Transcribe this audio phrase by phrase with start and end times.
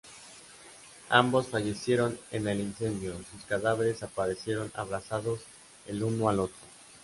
[1.09, 5.41] Ambos fallecieron en el incendio; sus cadáveres aparecieron abrazados
[5.85, 6.57] el uno al otro.